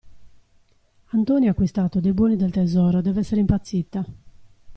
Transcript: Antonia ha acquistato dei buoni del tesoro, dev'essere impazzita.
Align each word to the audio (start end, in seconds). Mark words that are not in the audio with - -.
Antonia 1.11 1.49
ha 1.49 1.51
acquistato 1.51 1.99
dei 1.99 2.11
buoni 2.11 2.35
del 2.35 2.49
tesoro, 2.49 3.01
dev'essere 3.01 3.39
impazzita. 3.41 4.03